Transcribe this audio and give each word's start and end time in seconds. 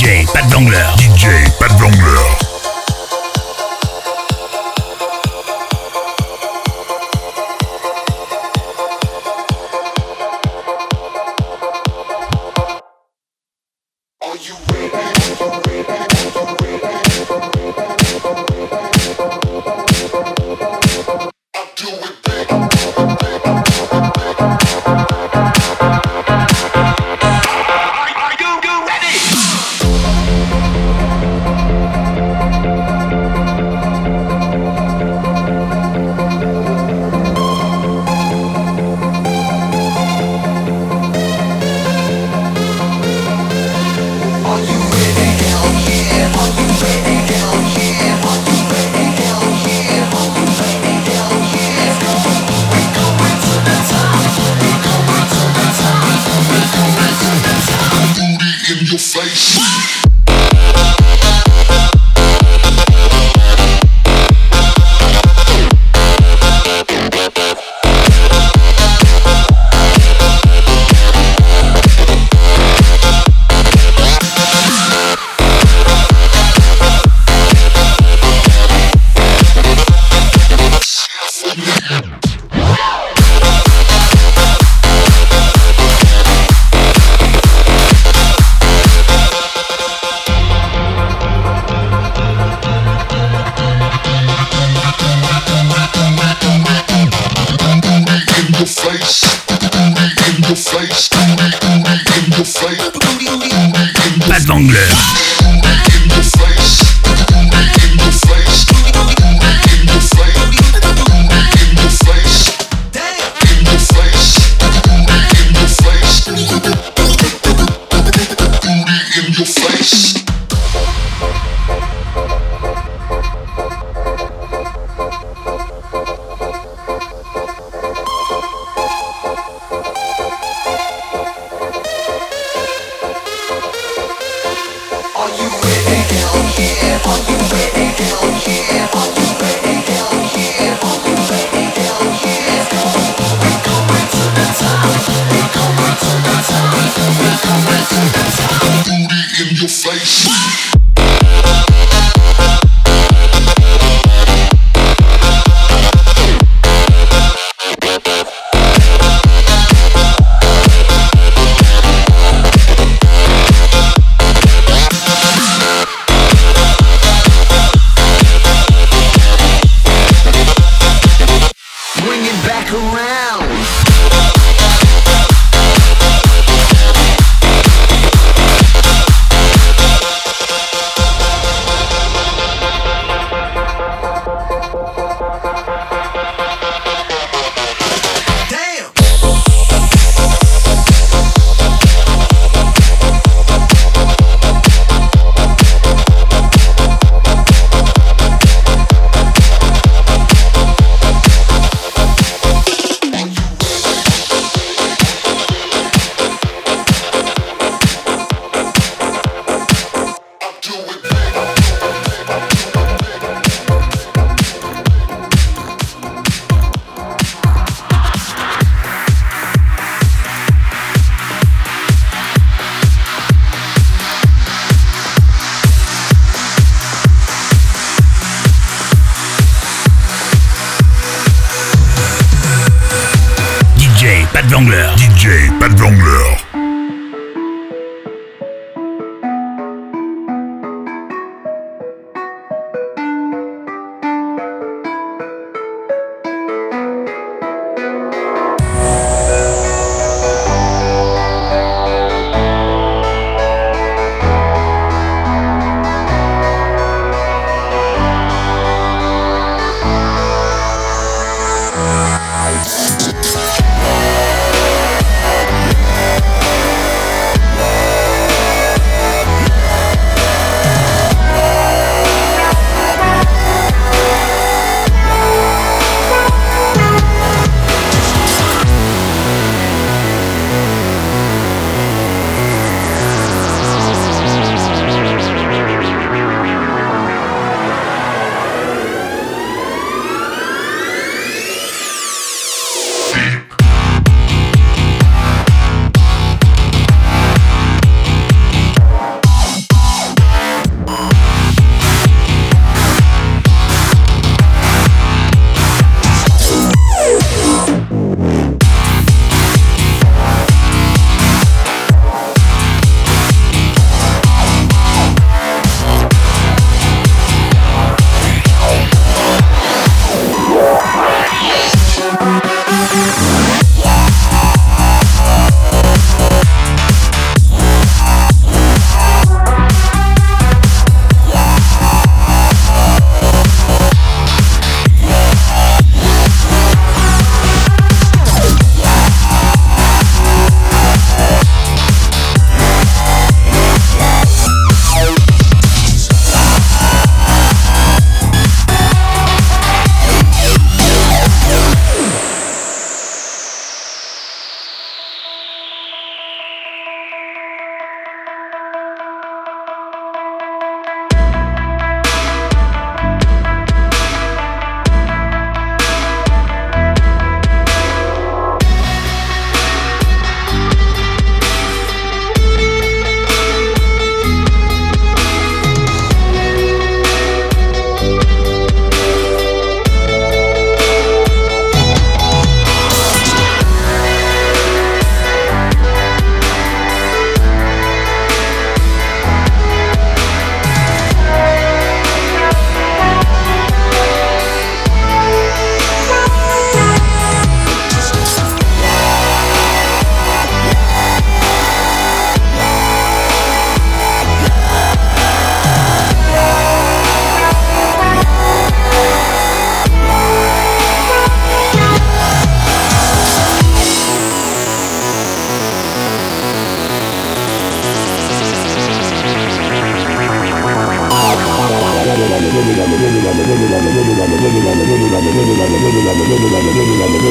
DJ 0.00 0.24
Pat 0.32 0.48
Vangler. 0.50 0.96
DJ 0.96 1.44
Pat 1.58 1.78
Vangler. 1.78 2.19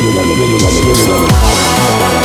Thank 0.01 1.33
you. 2.13 2.18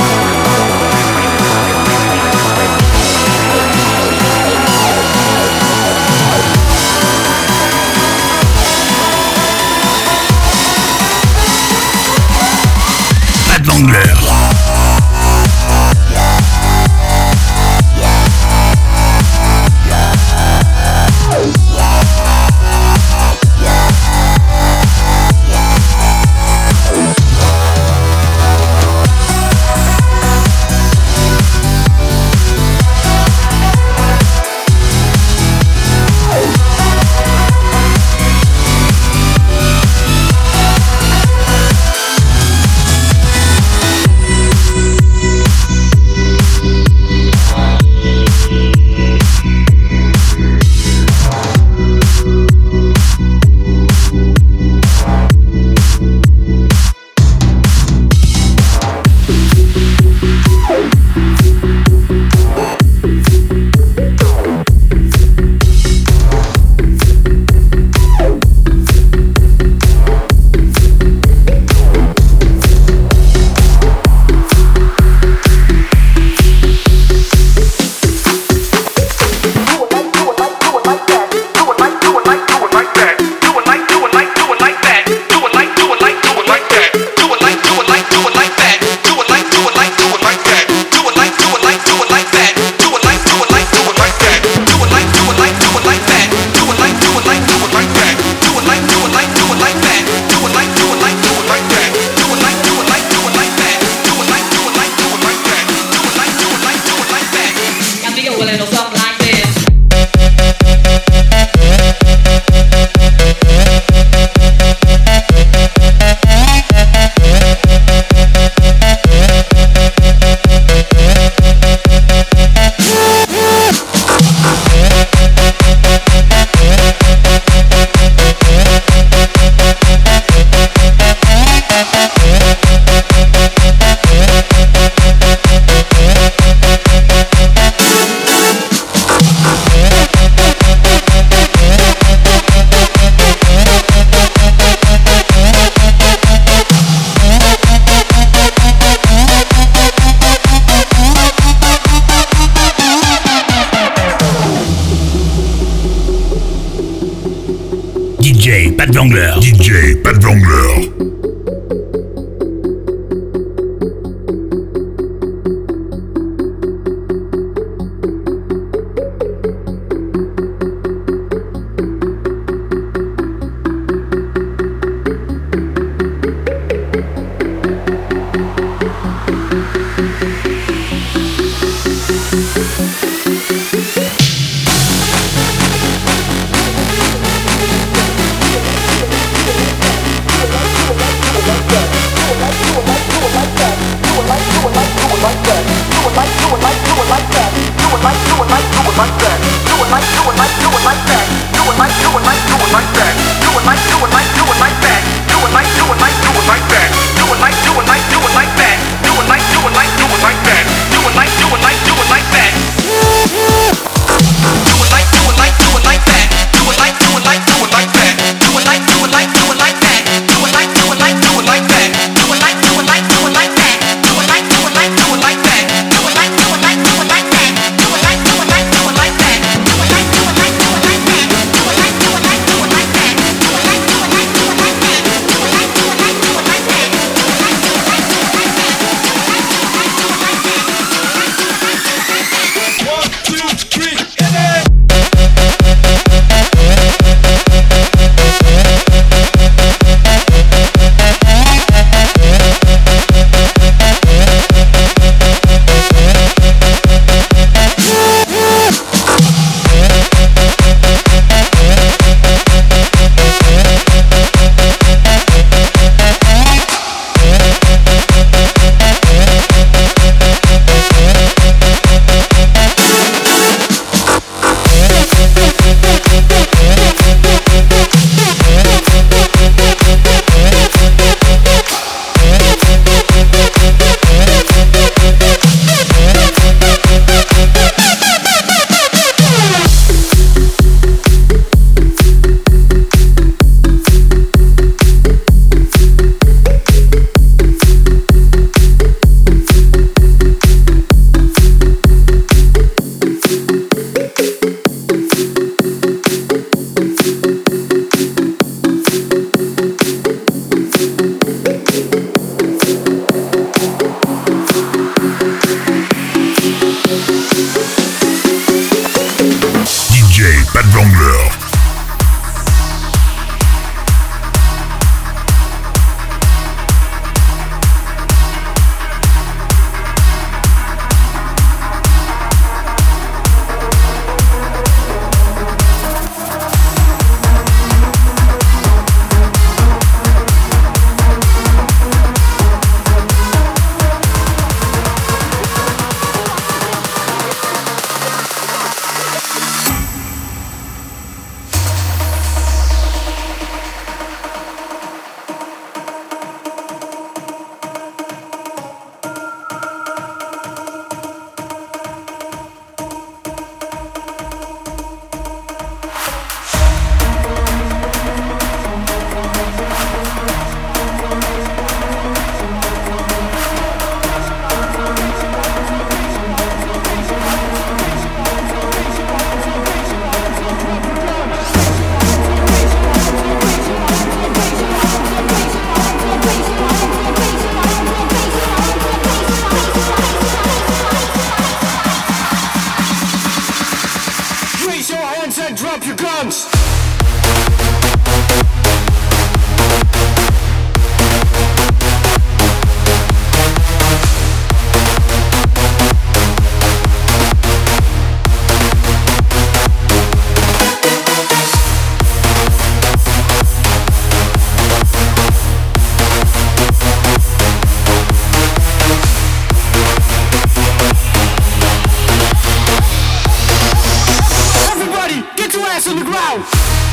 On 425.87 425.97
the 425.97 426.05
ground. 426.05 426.84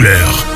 Wangler. 0.00 0.49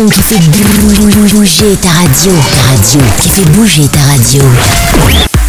l'émission 0.00 0.08
qui 0.08 0.22
fait 0.22 1.34
bouger 1.34 1.76
ta 1.76 1.88
radio. 1.90 2.32
Ta 2.54 2.62
radio. 2.62 3.00
Qui 3.20 3.28
fait 3.28 3.50
bouger 3.50 3.88
ta 3.88 4.00
radio. 4.00 5.39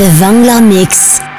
The 0.00 0.08
Vangler 0.18 0.62
Mix. 0.62 1.29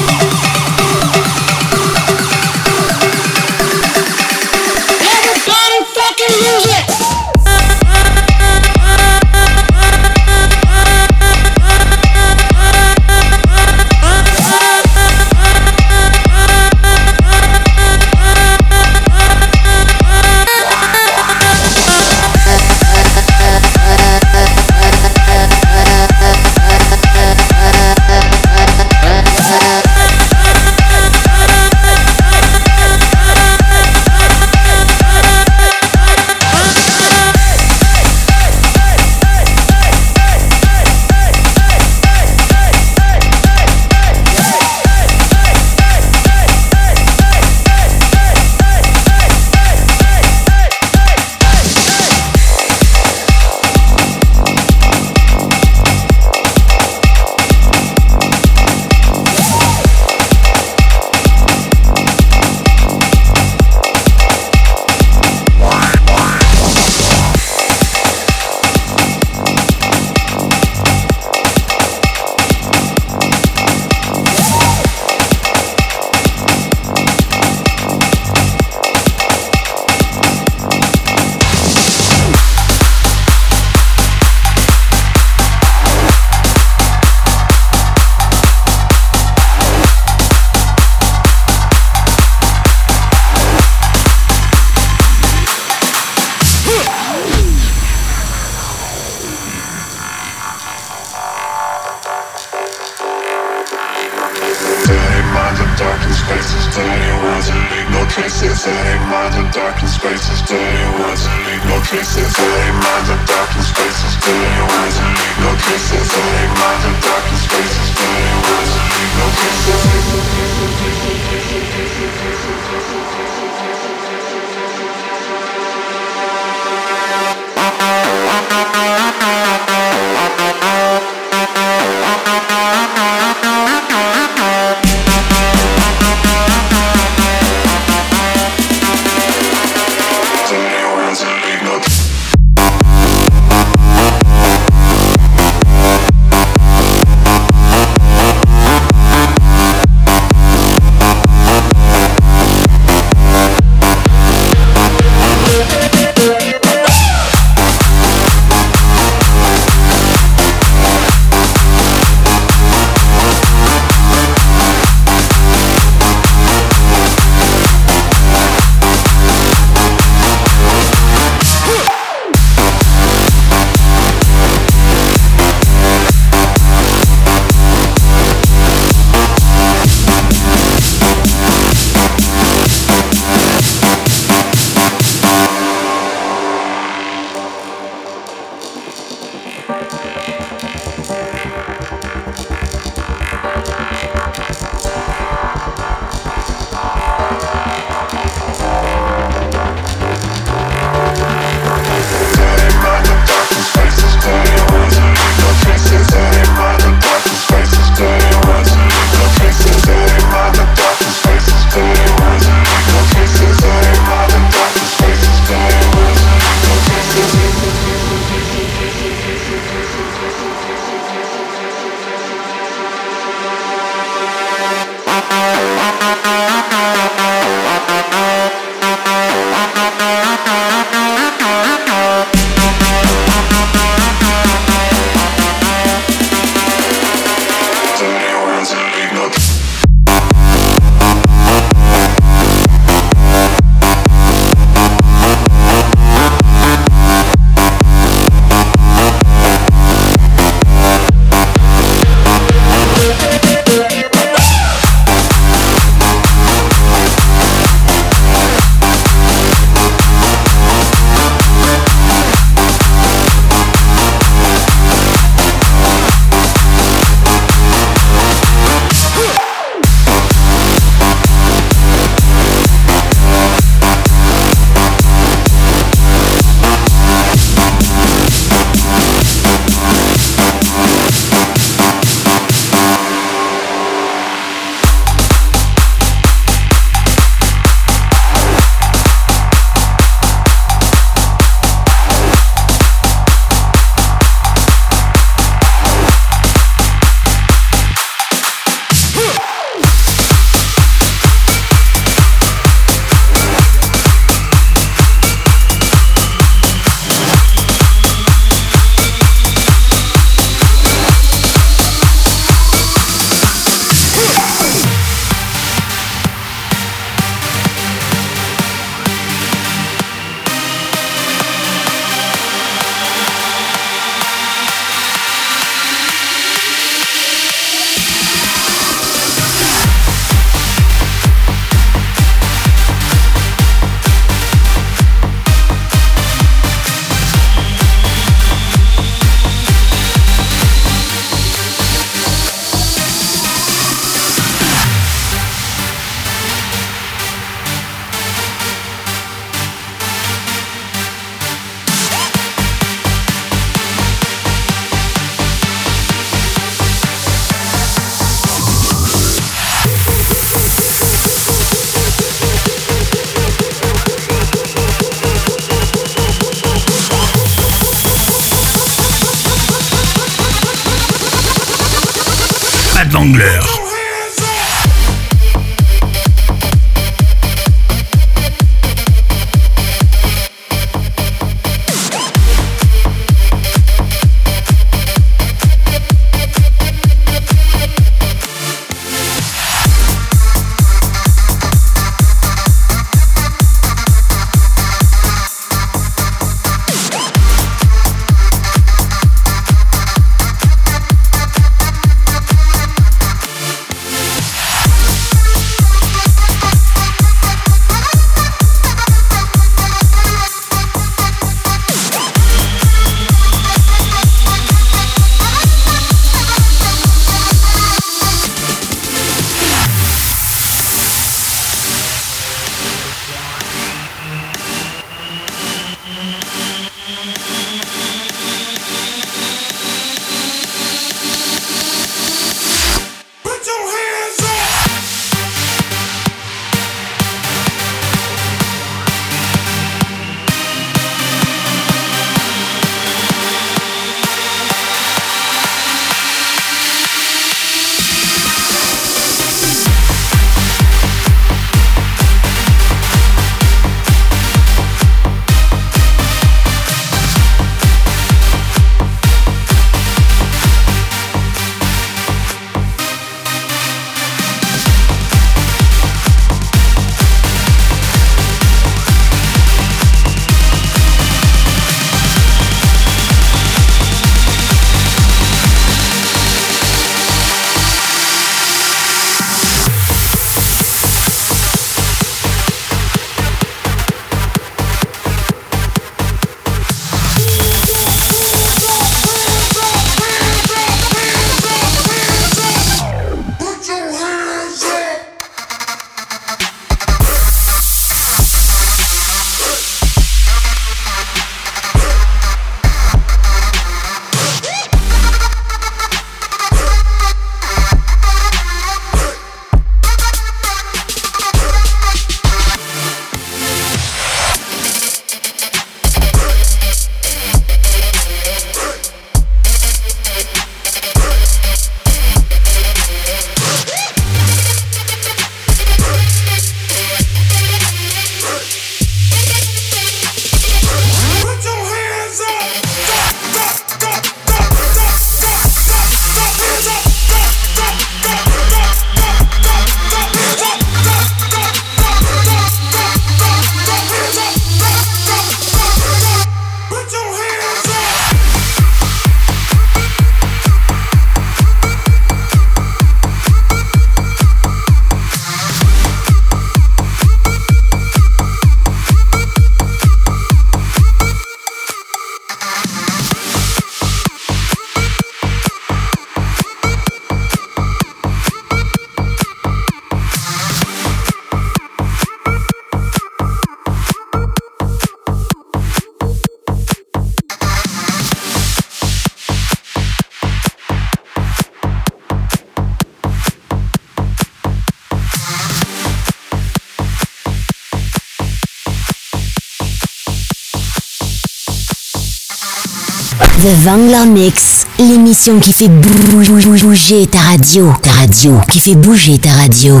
The 593.60 593.66
Vangler 593.84 594.24
Mix, 594.26 594.86
l'émission 594.98 595.60
qui 595.60 595.74
fait 595.74 595.88
bouger 595.88 597.26
ta 597.26 597.40
radio. 597.40 597.92
Ta 598.00 598.10
radio, 598.12 598.58
qui 598.70 598.80
fait 598.80 598.94
bouger 598.94 599.38
ta 599.38 599.50
radio. 599.50 600.00